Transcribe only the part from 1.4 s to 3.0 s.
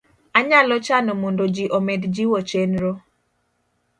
ji omed jiwo chenro